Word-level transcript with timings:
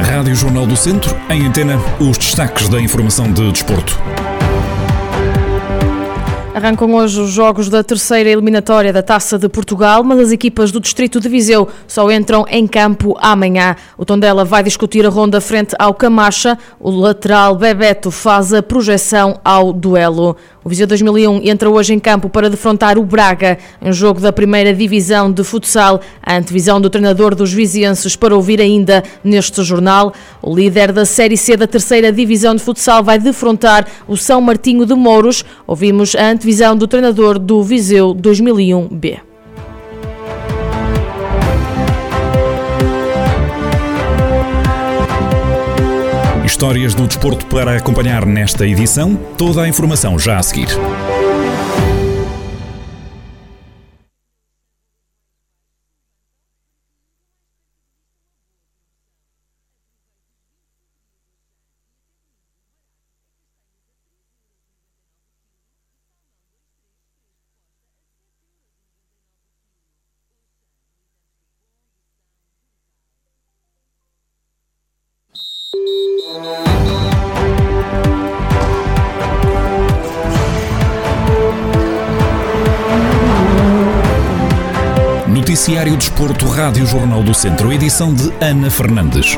Rádio 0.00 0.36
Jornal 0.36 0.66
do 0.66 0.76
Centro, 0.76 1.16
em 1.28 1.46
antena, 1.46 1.78
os 1.98 2.16
destaques 2.16 2.68
da 2.68 2.80
informação 2.80 3.32
de 3.32 3.50
desporto. 3.50 3.98
Arrancam 6.54 6.94
hoje 6.94 7.18
os 7.18 7.30
jogos 7.30 7.70
da 7.70 7.82
terceira 7.82 8.28
eliminatória 8.28 8.92
da 8.92 9.02
Taça 9.02 9.38
de 9.38 9.48
Portugal, 9.48 10.04
mas 10.04 10.20
as 10.20 10.32
equipas 10.32 10.70
do 10.70 10.80
Distrito 10.80 11.18
de 11.18 11.26
Viseu 11.26 11.66
só 11.88 12.10
entram 12.12 12.44
em 12.48 12.66
campo 12.66 13.16
amanhã. 13.20 13.74
O 13.96 14.04
Tondela 14.04 14.44
vai 14.44 14.62
discutir 14.62 15.06
a 15.06 15.08
ronda 15.08 15.40
frente 15.40 15.74
ao 15.78 15.94
Camacha. 15.94 16.58
O 16.78 16.90
lateral 16.90 17.56
Bebeto 17.56 18.10
faz 18.10 18.52
a 18.52 18.62
projeção 18.62 19.40
ao 19.42 19.72
duelo. 19.72 20.36
O 20.64 20.68
Viseu 20.68 20.86
2001 20.86 21.40
entra 21.42 21.68
hoje 21.68 21.92
em 21.92 21.98
campo 21.98 22.28
para 22.28 22.48
defrontar 22.48 22.96
o 22.96 23.02
Braga, 23.02 23.58
em 23.80 23.92
jogo 23.92 24.20
da 24.20 24.32
primeira 24.32 24.72
divisão 24.72 25.30
de 25.32 25.42
futsal. 25.42 26.00
A 26.22 26.36
antevisão 26.36 26.80
do 26.80 26.88
treinador 26.88 27.34
dos 27.34 27.52
vizienses 27.52 28.14
para 28.14 28.36
ouvir 28.36 28.60
ainda 28.60 29.02
neste 29.24 29.60
jornal. 29.64 30.12
O 30.40 30.54
líder 30.54 30.92
da 30.92 31.04
Série 31.04 31.36
C 31.36 31.56
da 31.56 31.66
terceira 31.66 32.12
divisão 32.12 32.54
de 32.54 32.62
futsal 32.62 33.02
vai 33.02 33.18
defrontar 33.18 33.88
o 34.06 34.16
São 34.16 34.40
Martinho 34.40 34.86
de 34.86 34.94
Mouros. 34.94 35.44
Ouvimos 35.66 36.14
a 36.14 36.30
antevisão 36.30 36.76
do 36.76 36.86
treinador 36.86 37.40
do 37.40 37.60
Viseu 37.62 38.14
2001B. 38.14 39.31
Histórias 46.62 46.94
do 46.94 47.08
desporto 47.08 47.44
para 47.46 47.76
acompanhar 47.76 48.24
nesta 48.24 48.64
edição. 48.64 49.16
Toda 49.36 49.62
a 49.62 49.68
informação 49.68 50.16
já 50.16 50.38
a 50.38 50.42
seguir. 50.44 50.68
Noticiário 85.52 85.94
Desporto, 85.98 86.46
Rádio 86.46 86.86
Jornal 86.86 87.22
do 87.22 87.34
Centro, 87.34 87.70
edição 87.70 88.14
de 88.14 88.32
Ana 88.40 88.70
Fernandes. 88.70 89.36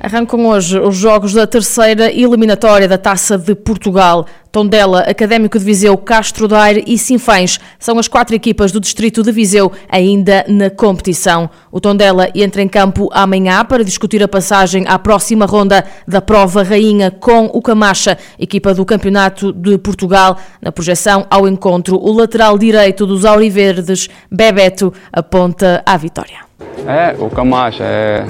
Arrancam 0.00 0.46
hoje 0.46 0.80
os 0.80 0.96
jogos 0.96 1.34
da 1.34 1.46
terceira 1.46 2.10
eliminatória 2.10 2.88
da 2.88 2.96
Taça 2.96 3.36
de 3.36 3.54
Portugal. 3.54 4.24
Tondela, 4.56 5.00
Académico 5.00 5.58
de 5.58 5.64
Viseu, 5.66 5.98
Castro 5.98 6.48
Daire 6.48 6.82
e 6.86 6.96
Sinfães 6.96 7.60
são 7.78 7.98
as 7.98 8.08
quatro 8.08 8.34
equipas 8.34 8.72
do 8.72 8.80
distrito 8.80 9.22
de 9.22 9.30
Viseu 9.30 9.70
ainda 9.86 10.46
na 10.48 10.70
competição. 10.70 11.50
O 11.70 11.78
Tondela 11.78 12.30
entra 12.34 12.62
em 12.62 12.66
campo 12.66 13.10
amanhã 13.12 13.62
para 13.66 13.84
discutir 13.84 14.22
a 14.22 14.28
passagem 14.28 14.86
à 14.88 14.98
próxima 14.98 15.44
ronda 15.44 15.84
da 16.08 16.22
prova 16.22 16.62
rainha 16.62 17.10
com 17.10 17.50
o 17.52 17.60
Camacha, 17.60 18.16
equipa 18.38 18.72
do 18.72 18.86
Campeonato 18.86 19.52
de 19.52 19.76
Portugal. 19.76 20.38
Na 20.62 20.72
projeção 20.72 21.26
ao 21.28 21.46
encontro, 21.46 21.98
o 21.98 22.10
lateral 22.10 22.56
direito 22.56 23.04
dos 23.04 23.26
Auriverdes, 23.26 24.08
Bebeto, 24.32 24.90
aponta 25.12 25.82
à 25.84 25.98
vitória. 25.98 26.46
É, 26.86 27.14
o 27.22 27.28
Camacha 27.28 27.84
é 27.84 28.24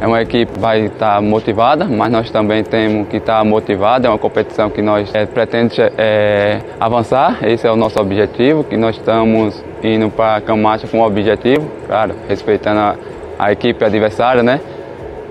é 0.00 0.06
uma 0.06 0.20
equipe 0.20 0.52
que 0.52 0.58
vai 0.58 0.86
estar 0.86 1.20
motivada, 1.22 1.84
mas 1.84 2.12
nós 2.12 2.30
também 2.30 2.62
temos 2.62 3.08
que 3.08 3.16
estar 3.16 3.44
motivados. 3.44 4.06
É 4.06 4.08
uma 4.08 4.18
competição 4.18 4.68
que 4.68 4.82
nós 4.82 5.14
é, 5.14 5.26
pretendemos 5.26 5.78
é, 5.78 6.58
avançar. 6.78 7.38
Esse 7.42 7.66
é 7.66 7.70
o 7.70 7.76
nosso 7.76 8.00
objetivo, 8.00 8.64
que 8.64 8.76
nós 8.76 8.96
estamos 8.96 9.64
indo 9.82 10.10
para 10.10 10.36
a 10.36 10.40
Camacha 10.40 10.86
com 10.86 11.00
o 11.00 11.06
objetivo, 11.06 11.70
claro, 11.86 12.14
respeitando 12.28 12.80
a, 12.80 12.96
a 13.38 13.52
equipe 13.52 13.84
adversária, 13.84 14.42
né? 14.42 14.60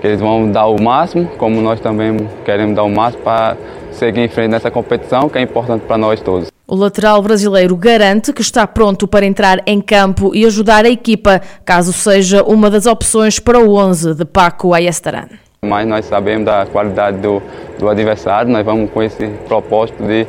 Que 0.00 0.06
eles 0.06 0.20
vão 0.20 0.50
dar 0.50 0.66
o 0.66 0.82
máximo, 0.82 1.28
como 1.38 1.60
nós 1.60 1.80
também 1.80 2.16
queremos 2.44 2.74
dar 2.74 2.82
o 2.82 2.90
máximo 2.90 3.22
para 3.22 3.56
seguir 3.92 4.20
em 4.20 4.28
frente 4.28 4.50
nessa 4.50 4.70
competição, 4.70 5.28
que 5.28 5.38
é 5.38 5.42
importante 5.42 5.82
para 5.86 5.98
nós 5.98 6.20
todos. 6.20 6.49
O 6.70 6.76
lateral 6.76 7.20
brasileiro 7.20 7.74
garante 7.74 8.32
que 8.32 8.42
está 8.42 8.64
pronto 8.64 9.08
para 9.08 9.26
entrar 9.26 9.60
em 9.66 9.80
campo 9.80 10.32
e 10.32 10.46
ajudar 10.46 10.84
a 10.84 10.88
equipa, 10.88 11.42
caso 11.64 11.92
seja 11.92 12.44
uma 12.44 12.70
das 12.70 12.86
opções 12.86 13.40
para 13.40 13.58
o 13.58 13.74
11 13.74 14.14
de 14.14 14.24
Paco 14.24 14.72
Ayestaran. 14.72 15.26
Mas 15.62 15.84
nós 15.88 16.04
sabemos 16.04 16.44
da 16.44 16.64
qualidade 16.66 17.18
do, 17.18 17.42
do 17.76 17.88
adversário, 17.88 18.52
nós 18.52 18.64
vamos 18.64 18.88
com 18.92 19.02
esse 19.02 19.26
propósito 19.48 20.00
de 20.04 20.24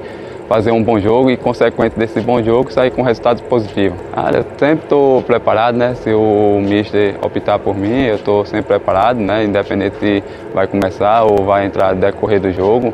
fazer 0.49 0.71
um 0.71 0.81
bom 0.81 0.99
jogo 0.99 1.29
e, 1.29 1.37
consequente 1.37 1.95
desse 1.95 2.19
bom 2.19 2.41
jogo, 2.41 2.73
sair 2.73 2.89
com 2.89 3.03
resultados 3.03 3.43
positivos. 3.43 3.99
Ah, 4.11 4.31
eu 4.33 4.43
sempre 4.57 4.85
estou 4.85 5.21
preparado, 5.21 5.77
né? 5.77 5.93
Se 5.93 6.11
o 6.11 6.59
mister 6.59 7.17
optar 7.21 7.59
por 7.59 7.77
mim, 7.77 8.01
eu 8.01 8.15
estou 8.15 8.47
sempre 8.47 8.65
preparado, 8.65 9.19
né? 9.19 9.43
Independente 9.43 9.95
se 9.99 10.23
vai 10.55 10.65
começar 10.65 11.21
ou 11.21 11.45
vai 11.45 11.67
entrar 11.67 11.93
decorrer 11.93 12.41
do 12.41 12.51
jogo. 12.51 12.91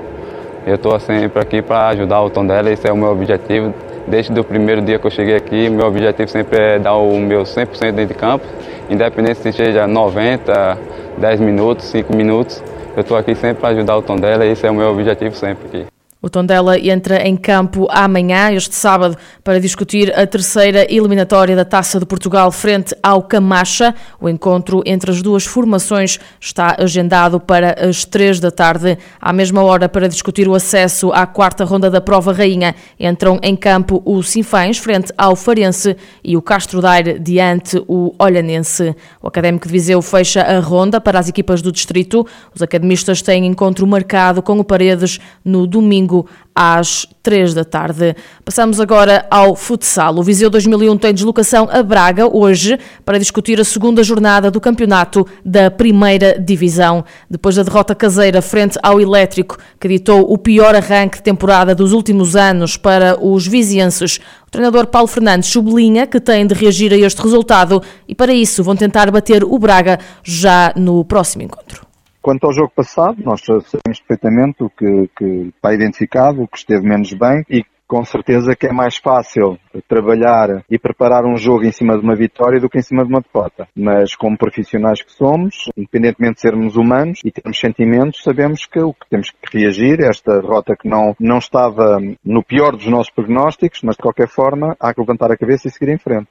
Eu 0.68 0.76
estou 0.76 1.00
sempre 1.00 1.42
aqui 1.42 1.62
para 1.62 1.88
ajudar 1.88 2.22
o 2.22 2.30
Tondela, 2.30 2.70
esse 2.70 2.86
é 2.86 2.92
o 2.92 2.98
meu 2.98 3.10
objetivo. 3.10 3.74
Desde 4.06 4.38
o 4.38 4.44
primeiro 4.44 4.82
dia 4.82 5.00
que 5.00 5.08
eu 5.08 5.10
cheguei 5.10 5.38
aqui, 5.38 5.70
meu 5.70 5.88
objetivo 5.88 6.28
sempre 6.30 6.60
é 6.60 6.78
dar 6.78 6.98
o 6.98 7.18
meu 7.18 7.44
100% 7.44 7.94
dentro 7.94 8.08
de 8.08 8.14
campo, 8.14 8.46
independente 8.90 9.40
se 9.40 9.54
seja 9.54 9.88
90, 9.88 10.78
10 11.20 11.40
minutos, 11.40 11.86
5 11.86 12.14
minutos. 12.14 12.62
Eu 12.98 13.00
estou 13.00 13.16
aqui 13.16 13.34
sempre 13.34 13.62
para 13.62 13.70
ajudar 13.70 13.96
o 13.96 14.02
Tondela, 14.02 14.46
esse 14.46 14.68
é 14.68 14.70
o 14.70 14.76
meu 14.76 14.92
objetivo 14.92 15.34
sempre 15.36 15.68
aqui. 15.68 15.97
O 16.28 16.30
Tondela 16.30 16.78
entra 16.78 17.26
em 17.26 17.38
campo 17.38 17.88
amanhã, 17.90 18.52
este 18.52 18.76
sábado, 18.76 19.16
para 19.46 19.62
discutir 19.62 20.14
a 20.14 20.28
terceira 20.28 20.86
eliminatória 20.94 21.56
da 21.56 21.64
Taça 21.64 22.02
de 22.02 22.06
Portugal 22.06 22.52
frente 22.52 22.94
ao 23.02 23.24
Camacha. 23.24 23.96
O 24.20 24.28
encontro 24.28 24.84
entre 24.86 25.10
as 25.10 25.22
duas 25.22 25.46
formações 25.46 26.20
está 26.38 26.76
agendado 26.78 27.40
para 27.40 27.78
as 27.80 28.04
três 28.04 28.42
da 28.42 28.52
tarde. 28.52 28.98
À 29.22 29.32
mesma 29.32 29.64
hora, 29.64 29.88
para 29.88 30.10
discutir 30.10 30.50
o 30.50 30.54
acesso 30.54 31.14
à 31.14 31.26
quarta 31.26 31.64
ronda 31.64 31.90
da 31.90 32.02
Prova 32.02 32.34
Rainha, 32.34 32.76
entram 33.00 33.40
em 33.42 33.56
campo 33.56 34.02
o 34.04 34.22
Sinfães 34.22 34.78
frente 34.78 35.14
ao 35.18 35.34
Farense 35.34 35.96
e 36.22 36.36
o 36.36 36.42
Castro 36.42 36.82
Daire 36.82 37.20
diante 37.20 37.82
o 37.88 38.14
Olhanense. 38.20 38.94
O 39.24 39.30
Académico 39.30 39.66
de 39.66 39.72
Viseu 39.72 40.02
fecha 40.02 40.42
a 40.42 40.60
ronda 40.60 41.00
para 41.00 41.20
as 41.20 41.30
equipas 41.30 41.62
do 41.62 41.72
distrito. 41.72 42.28
Os 42.54 42.62
academistas 42.62 43.22
têm 43.22 43.46
encontro 43.46 43.88
marcado 43.88 44.42
com 44.42 44.60
o 44.60 44.64
Paredes 44.66 45.22
no 45.46 45.66
domingo 45.66 46.17
domingo 46.18 46.26
às 46.56 47.06
3 47.22 47.54
da 47.54 47.64
tarde. 47.64 48.16
Passamos 48.44 48.80
agora 48.80 49.28
ao 49.30 49.56
futsal. 49.56 50.16
O 50.18 50.24
Viseu 50.24 50.50
2001 50.50 50.98
tem 50.98 51.14
deslocação 51.14 51.70
a 51.72 51.84
Braga 51.84 52.26
hoje 52.28 52.80
para 53.06 53.20
discutir 53.20 53.60
a 53.60 53.64
segunda 53.64 54.04
jornada 54.04 54.50
do 54.50 54.60
campeonato 54.60 55.28
da 55.46 55.70
primeira 55.70 56.40
divisão. 56.40 57.06
Depois 57.30 57.56
da 57.56 57.62
derrota 57.62 57.94
caseira 57.94 58.42
frente 58.42 58.80
ao 58.82 59.00
Elétrico, 59.00 59.58
que 59.80 59.88
ditou 59.88 60.34
o 60.34 60.38
pior 60.38 60.74
arranque 60.74 61.18
de 61.18 61.24
temporada 61.24 61.76
dos 61.76 61.94
últimos 61.94 62.36
anos 62.36 62.76
para 62.76 63.24
os 63.24 63.46
vizienses, 63.46 64.20
o 64.48 64.50
treinador 64.50 64.88
Paulo 64.88 65.08
Fernandes 65.08 65.50
sublinha 65.50 66.08
que 66.08 66.20
tem 66.20 66.48
de 66.48 66.56
reagir 66.56 66.92
a 66.92 66.98
este 66.98 67.22
resultado 67.22 67.84
e 68.08 68.16
para 68.16 68.34
isso 68.34 68.64
vão 68.64 68.76
tentar 68.76 69.12
bater 69.12 69.44
o 69.44 69.60
Braga 69.60 70.00
já 70.24 70.74
no 70.76 71.06
próximo 71.06 71.44
encontro. 71.44 71.87
Quanto 72.28 72.46
ao 72.46 72.52
jogo 72.52 72.74
passado, 72.76 73.24
nós 73.24 73.40
sabemos 73.40 74.02
perfeitamente 74.06 74.62
o 74.62 74.70
que, 74.70 75.10
que 75.18 75.54
está 75.56 75.74
identificado, 75.74 76.42
o 76.42 76.48
que 76.50 76.58
esteve 76.58 76.86
menos 76.86 77.14
bem 77.14 77.46
e 77.50 77.64
com 77.88 78.04
certeza 78.04 78.54
que 78.54 78.68
é 78.68 78.74
mais 78.74 78.98
fácil 78.98 79.58
trabalhar 79.88 80.62
e 80.70 80.78
preparar 80.78 81.24
um 81.24 81.38
jogo 81.38 81.64
em 81.64 81.72
cima 81.72 81.98
de 81.98 82.04
uma 82.04 82.18
vitória 82.18 82.60
do 82.60 82.70
que 82.70 82.80
em 82.80 82.82
cima 82.82 83.06
de 83.06 83.10
uma 83.10 83.22
derrota. 83.22 83.70
Mas 83.74 84.14
como 84.14 84.38
profissionais 84.38 85.02
que 85.02 85.14
somos, 85.14 85.70
independentemente 85.78 86.36
de 86.36 86.42
sermos 86.42 86.76
humanos 86.76 87.22
e 87.24 87.32
termos 87.32 87.58
sentimentos, 87.58 88.22
sabemos 88.22 88.66
que 88.66 88.82
o 88.82 88.94
que 88.94 89.08
temos 89.10 89.30
que 89.32 89.58
reagir, 89.58 90.02
esta 90.02 90.42
derrota 90.42 90.76
que 90.76 90.90
não, 90.90 91.16
não 91.18 91.38
estava 91.38 91.98
no 92.26 92.44
pior 92.44 92.74
dos 92.74 92.88
nossos 92.88 93.10
prognósticos, 93.10 93.80
mas 93.84 93.96
de 93.96 94.02
qualquer 94.02 94.28
forma 94.28 94.76
há 94.82 94.94
que 94.94 95.00
levantar 95.00 95.32
a 95.32 95.38
cabeça 95.38 95.70
e 95.70 95.72
seguir 95.72 95.94
em 95.94 95.98
frente 95.98 96.28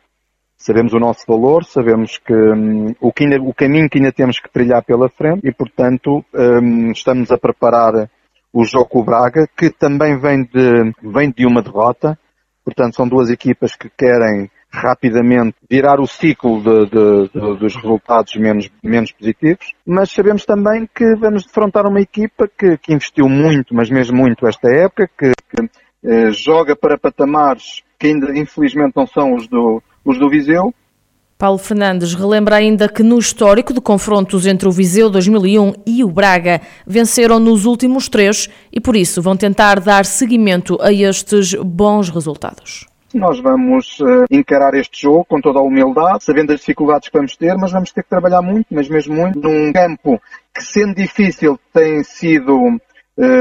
sabemos 0.56 0.92
o 0.92 0.98
nosso 0.98 1.24
valor, 1.26 1.64
sabemos 1.64 2.18
que 2.18 2.32
um, 2.32 2.94
o, 3.00 3.12
que 3.12 3.24
ainda, 3.24 3.40
o, 3.40 3.54
caminho 3.54 3.88
que 3.88 3.98
ainda 3.98 4.12
temos 4.12 4.40
que 4.40 4.50
trilhar 4.50 4.82
pela 4.84 5.08
frente 5.08 5.46
e, 5.46 5.52
portanto, 5.52 6.24
um, 6.34 6.90
estamos 6.90 7.30
a 7.30 7.38
preparar 7.38 8.10
o 8.52 8.64
jogo 8.64 8.86
com 8.86 9.00
o 9.00 9.04
Braga, 9.04 9.46
que 9.56 9.70
também 9.70 10.18
vem 10.18 10.42
de, 10.44 10.92
vem 11.02 11.30
de 11.30 11.46
uma 11.46 11.62
derrota. 11.62 12.18
Portanto, 12.64 12.96
são 12.96 13.06
duas 13.06 13.30
equipas 13.30 13.76
que 13.76 13.88
querem 13.90 14.50
rapidamente 14.72 15.56
virar 15.70 16.00
o 16.00 16.06
ciclo 16.06 16.60
de, 16.60 16.86
de, 16.86 17.28
de, 17.28 17.58
dos 17.58 17.76
resultados 17.76 18.34
menos, 18.36 18.68
menos 18.82 19.12
positivos, 19.12 19.72
mas 19.86 20.10
sabemos 20.10 20.44
também 20.44 20.88
que 20.92 21.14
vamos 21.16 21.44
defrontar 21.44 21.86
uma 21.86 22.00
equipa 22.00 22.48
que, 22.48 22.76
que 22.76 22.92
investiu 22.92 23.28
muito, 23.28 23.74
mas 23.74 23.88
mesmo 23.88 24.16
muito 24.16 24.46
esta 24.46 24.68
época, 24.68 25.08
que, 25.18 25.32
que 25.50 25.70
eh, 26.04 26.30
joga 26.32 26.76
para 26.76 26.98
patamares 26.98 27.82
que 27.98 28.08
ainda 28.08 28.36
infelizmente 28.36 28.94
não 28.94 29.06
são 29.06 29.34
os 29.34 29.48
do, 29.48 29.82
os 30.06 30.18
do 30.18 30.30
Viseu. 30.30 30.72
Paulo 31.36 31.58
Fernandes 31.58 32.14
relembra 32.14 32.56
ainda 32.56 32.88
que 32.88 33.02
no 33.02 33.18
histórico 33.18 33.74
de 33.74 33.80
confrontos 33.80 34.46
entre 34.46 34.66
o 34.66 34.72
Viseu 34.72 35.10
2001 35.10 35.74
e 35.84 36.02
o 36.02 36.08
Braga 36.08 36.62
venceram 36.86 37.38
nos 37.38 37.66
últimos 37.66 38.08
três 38.08 38.48
e 38.72 38.80
por 38.80 38.96
isso 38.96 39.20
vão 39.20 39.36
tentar 39.36 39.78
dar 39.80 40.06
seguimento 40.06 40.78
a 40.80 40.90
estes 40.90 41.52
bons 41.54 42.08
resultados. 42.08 42.86
Nós 43.12 43.38
vamos 43.38 44.00
uh, 44.00 44.24
encarar 44.30 44.74
este 44.74 45.02
jogo 45.02 45.26
com 45.26 45.40
toda 45.40 45.58
a 45.58 45.62
humildade, 45.62 46.24
sabendo 46.24 46.52
as 46.52 46.60
dificuldades 46.60 47.08
que 47.08 47.16
vamos 47.16 47.36
ter, 47.36 47.56
mas 47.56 47.70
vamos 47.70 47.92
ter 47.92 48.02
que 48.02 48.10
trabalhar 48.10 48.42
muito, 48.42 48.66
mas 48.70 48.88
mesmo 48.88 49.14
muito, 49.14 49.38
num 49.38 49.72
campo 49.72 50.20
que 50.54 50.62
sendo 50.62 50.94
difícil 50.94 51.58
tem 51.72 52.02
sido 52.02 52.78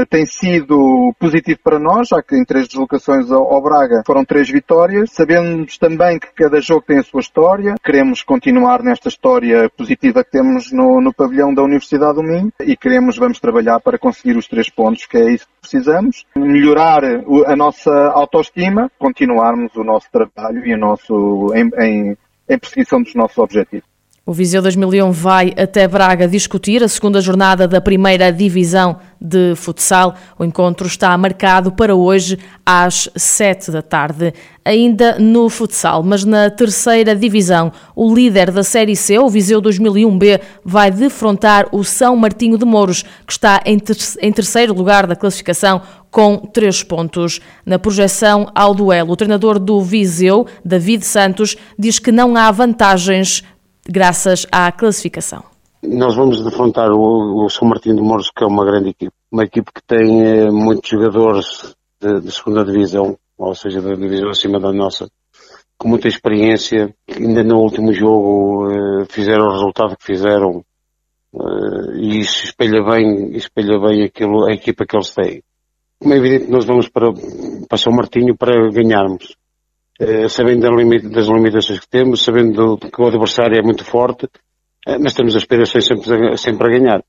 tem 0.08 0.24
sido 0.24 1.14
positivo 1.18 1.58
para 1.62 1.78
nós, 1.78 2.08
já 2.08 2.22
que 2.22 2.36
em 2.36 2.44
três 2.44 2.66
deslocações 2.66 3.30
ao, 3.30 3.52
ao, 3.52 3.62
Braga 3.62 4.02
foram 4.06 4.24
três 4.24 4.48
vitórias. 4.48 5.10
Sabemos 5.12 5.76
também 5.76 6.18
que 6.18 6.32
cada 6.34 6.60
jogo 6.60 6.82
tem 6.82 6.98
a 6.98 7.02
sua 7.02 7.20
história. 7.20 7.74
Queremos 7.84 8.22
continuar 8.22 8.82
nesta 8.82 9.08
história 9.08 9.68
positiva 9.70 10.24
que 10.24 10.30
temos 10.30 10.72
no, 10.72 11.00
no 11.00 11.12
pavilhão 11.12 11.52
da 11.52 11.62
Universidade 11.62 12.14
do 12.14 12.22
Minho 12.22 12.52
e 12.60 12.76
queremos, 12.76 13.16
vamos 13.16 13.38
trabalhar 13.38 13.80
para 13.80 13.98
conseguir 13.98 14.36
os 14.36 14.46
três 14.46 14.70
pontos, 14.70 15.06
que 15.06 15.18
é 15.18 15.32
isso 15.32 15.46
que 15.46 15.60
precisamos. 15.60 16.24
Melhorar 16.36 17.02
a 17.04 17.56
nossa 17.56 17.92
autoestima, 18.08 18.90
continuarmos 18.98 19.74
o 19.76 19.84
nosso 19.84 20.10
trabalho 20.10 20.66
e 20.66 20.74
o 20.74 20.78
nosso, 20.78 21.52
em, 21.54 21.70
em, 21.78 22.16
em 22.48 22.58
perseguição 22.58 23.02
dos 23.02 23.14
nossos 23.14 23.38
objetivos. 23.38 23.95
O 24.28 24.32
Viseu 24.32 24.60
2001 24.60 25.12
vai 25.12 25.54
até 25.56 25.86
Braga 25.86 26.26
discutir 26.26 26.82
a 26.82 26.88
segunda 26.88 27.20
jornada 27.20 27.68
da 27.68 27.80
primeira 27.80 28.32
divisão 28.32 28.96
de 29.20 29.54
futsal. 29.54 30.16
O 30.36 30.44
encontro 30.44 30.88
está 30.88 31.16
marcado 31.16 31.70
para 31.70 31.94
hoje 31.94 32.36
às 32.66 33.08
7 33.14 33.70
da 33.70 33.82
tarde. 33.82 34.34
Ainda 34.64 35.16
no 35.20 35.48
futsal, 35.48 36.02
mas 36.02 36.24
na 36.24 36.50
terceira 36.50 37.14
divisão, 37.14 37.70
o 37.94 38.12
líder 38.12 38.50
da 38.50 38.64
Série 38.64 38.96
C, 38.96 39.16
o 39.16 39.28
Viseu 39.28 39.62
2001B, 39.62 40.40
vai 40.64 40.90
defrontar 40.90 41.68
o 41.70 41.84
São 41.84 42.16
Martinho 42.16 42.58
de 42.58 42.64
Mouros, 42.64 43.04
que 43.24 43.32
está 43.32 43.62
em 43.64 44.32
terceiro 44.32 44.74
lugar 44.74 45.06
da 45.06 45.14
classificação 45.14 45.80
com 46.10 46.36
três 46.38 46.82
pontos. 46.82 47.40
Na 47.64 47.78
projeção 47.78 48.50
ao 48.56 48.74
duelo, 48.74 49.12
o 49.12 49.16
treinador 49.16 49.60
do 49.60 49.80
Viseu, 49.82 50.48
David 50.64 51.06
Santos, 51.06 51.56
diz 51.78 52.00
que 52.00 52.10
não 52.10 52.36
há 52.36 52.50
vantagens 52.50 53.44
graças 53.88 54.46
à 54.50 54.70
classificação. 54.72 55.44
Nós 55.82 56.14
vamos 56.16 56.42
defrontar 56.42 56.90
o, 56.90 57.44
o 57.44 57.48
São 57.48 57.68
Martinho 57.68 57.96
de 57.96 58.02
Mouros, 58.02 58.30
que 58.30 58.42
é 58.42 58.46
uma 58.46 58.64
grande 58.64 58.90
equipe. 58.90 59.12
Uma 59.30 59.44
equipe 59.44 59.70
que 59.72 59.82
tem 59.86 60.22
eh, 60.22 60.50
muitos 60.50 60.90
jogadores 60.90 61.74
de, 62.00 62.20
de, 62.20 62.32
segunda 62.32 62.64
divisão, 62.64 63.16
ou 63.38 63.54
seja, 63.54 63.80
da 63.80 63.94
divisão 63.94 64.30
acima 64.30 64.58
da 64.58 64.72
nossa, 64.72 65.08
com 65.78 65.88
muita 65.88 66.08
experiência. 66.08 66.94
Ainda 67.08 67.44
no 67.44 67.58
último 67.58 67.92
jogo 67.92 68.68
eh, 68.70 69.04
fizeram 69.08 69.46
o 69.46 69.52
resultado 69.52 69.96
que 69.96 70.04
fizeram 70.04 70.64
eh, 71.34 71.96
e 71.96 72.18
isso 72.20 72.44
espelha 72.44 72.82
bem, 72.82 73.36
espelha 73.36 73.78
bem 73.78 74.04
aquilo, 74.04 74.46
a 74.46 74.52
equipa 74.52 74.84
que 74.86 74.96
eles 74.96 75.10
têm. 75.10 75.42
Como 75.98 76.12
é 76.12 76.16
evidente, 76.16 76.50
nós 76.50 76.64
vamos 76.64 76.88
para, 76.88 77.12
para 77.68 77.78
São 77.78 77.92
Martinho 77.92 78.36
para 78.36 78.70
ganharmos. 78.70 79.36
Eh, 79.98 80.28
sabendo 80.28 80.68
das 81.10 81.26
limitações 81.26 81.80
que 81.80 81.88
temos, 81.88 82.22
sabendo 82.22 82.76
que 82.76 83.00
o 83.00 83.06
adversário 83.06 83.58
é 83.58 83.62
muito 83.62 83.84
forte, 83.84 84.28
eh, 84.86 84.98
mas 84.98 85.14
temos 85.14 85.34
aspirações 85.34 85.86
sempre, 85.86 86.36
sempre 86.36 86.66
a 86.66 86.78
ganhar. 86.78 87.02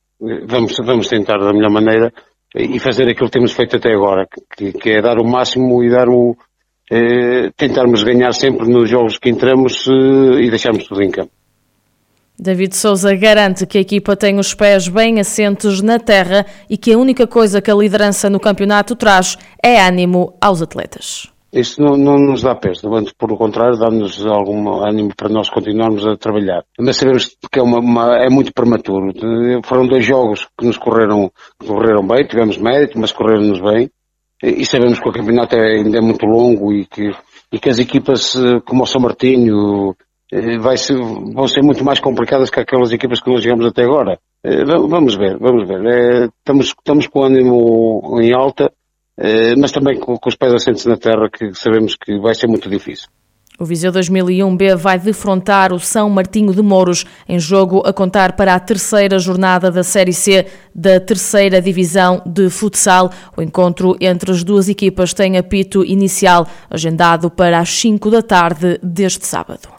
Vamos, 0.47 0.75
vamos 0.83 1.07
tentar 1.07 1.37
da 1.37 1.53
melhor 1.53 1.69
maneira 1.69 2.13
e 2.55 2.79
fazer 2.79 3.03
aquilo 3.09 3.27
que 3.27 3.33
temos 3.33 3.51
feito 3.51 3.75
até 3.75 3.93
agora, 3.93 4.25
que, 4.55 4.71
que 4.71 4.89
é 4.91 5.01
dar 5.01 5.19
o 5.19 5.27
máximo 5.27 5.83
e 5.83 5.89
dar 5.89 6.07
o, 6.07 6.35
eh, 6.89 7.51
tentarmos 7.57 8.03
ganhar 8.03 8.33
sempre 8.33 8.67
nos 8.67 8.89
jogos 8.89 9.17
que 9.17 9.29
entramos 9.29 9.85
eh, 9.87 10.43
e 10.43 10.49
deixarmos 10.49 10.87
tudo 10.87 11.03
em 11.03 11.11
campo. 11.11 11.31
David 12.39 12.75
Souza 12.75 13.13
garante 13.15 13.65
que 13.65 13.79
a 13.79 13.81
equipa 13.81 14.15
tem 14.15 14.39
os 14.39 14.53
pés 14.53 14.87
bem 14.87 15.19
assentes 15.19 15.81
na 15.81 15.99
terra 15.99 16.45
e 16.69 16.77
que 16.77 16.93
a 16.93 16.97
única 16.97 17.25
coisa 17.25 17.61
que 17.61 17.71
a 17.71 17.75
liderança 17.75 18.29
no 18.29 18.39
campeonato 18.39 18.95
traz 18.95 19.37
é 19.61 19.81
ânimo 19.81 20.37
aos 20.39 20.61
atletas. 20.61 21.36
Isso 21.51 21.81
não, 21.81 21.95
não 21.95 22.17
nos 22.17 22.41
dá 22.41 22.55
pés, 22.55 22.83
antes 22.83 23.13
pelo 23.13 23.37
contrário, 23.37 23.77
dá-nos 23.77 24.25
algum 24.25 24.83
ânimo 24.83 25.13
para 25.15 25.29
nós 25.29 25.49
continuarmos 25.49 26.05
a 26.05 26.17
trabalhar. 26.17 26.63
Mas 26.77 26.97
sabemos 26.97 27.37
que 27.51 27.59
é, 27.59 27.63
uma, 27.63 27.79
uma, 27.79 28.17
é 28.17 28.29
muito 28.29 28.53
prematuro. 28.53 29.13
Foram 29.63 29.87
dois 29.87 30.05
jogos 30.05 30.47
que 30.57 30.65
nos 30.65 30.77
correram, 30.77 31.31
correram 31.65 32.05
bem, 32.05 32.27
tivemos 32.27 32.57
mérito, 32.57 32.99
mas 32.99 33.13
correram-nos 33.13 33.61
bem. 33.61 33.89
E 34.43 34.65
sabemos 34.65 34.99
que 34.99 35.09
o 35.09 35.11
campeonato 35.11 35.55
é, 35.55 35.77
ainda 35.77 35.97
é 35.97 36.01
muito 36.01 36.25
longo 36.25 36.71
e 36.71 36.85
que, 36.85 37.11
e 37.51 37.59
que 37.59 37.69
as 37.69 37.79
equipas 37.79 38.35
eh, 38.35 38.59
como 38.63 38.83
o 38.83 38.85
São 38.85 39.01
Martinho 39.01 39.95
eh, 40.31 40.59
vai 40.59 40.77
ser, 40.77 40.95
vão 40.95 41.47
ser 41.47 41.63
muito 41.63 41.83
mais 41.83 41.99
complicadas 41.99 42.51
que 42.51 42.59
aquelas 42.59 42.91
equipas 42.91 43.19
que 43.19 43.31
nós 43.31 43.41
jogamos 43.41 43.65
até 43.65 43.83
agora. 43.83 44.19
Eh, 44.43 44.63
vamos 44.63 45.15
ver, 45.15 45.39
vamos 45.39 45.67
ver. 45.67 45.83
É, 45.87 46.25
estamos, 46.25 46.67
estamos 46.67 47.07
com 47.07 47.21
o 47.21 47.23
ânimo 47.23 48.21
em 48.21 48.31
alta 48.31 48.71
mas 49.57 49.71
também 49.71 49.99
com, 49.99 50.17
com 50.17 50.29
os 50.29 50.35
pés 50.35 50.53
assentes 50.53 50.85
na 50.85 50.97
terra, 50.97 51.29
que 51.29 51.53
sabemos 51.53 51.95
que 51.95 52.19
vai 52.19 52.35
ser 52.35 52.47
muito 52.47 52.69
difícil. 52.69 53.07
O 53.59 53.65
Viseu 53.65 53.91
2001B 53.91 54.75
vai 54.75 54.99
defrontar 54.99 55.73
o 55.73 55.79
São 55.79 56.07
Martinho 56.11 56.53
de 56.53 56.61
Mouros 56.61 57.05
em 57.27 57.39
jogo 57.39 57.81
a 57.87 57.91
contar 57.91 58.33
para 58.33 58.53
a 58.53 58.59
terceira 58.59 59.17
jornada 59.17 59.71
da 59.71 59.83
Série 59.83 60.13
C 60.13 60.45
da 60.75 60.99
terceira 60.99 61.59
divisão 61.59 62.21
de 62.23 62.51
futsal. 62.51 63.09
O 63.35 63.41
encontro 63.41 63.97
entre 63.99 64.29
as 64.29 64.43
duas 64.43 64.69
equipas 64.69 65.11
tem 65.11 65.37
apito 65.39 65.83
inicial 65.83 66.47
agendado 66.69 67.31
para 67.31 67.57
as 67.57 67.69
5 67.69 68.11
da 68.11 68.21
tarde 68.21 68.79
deste 68.83 69.25
sábado. 69.25 69.76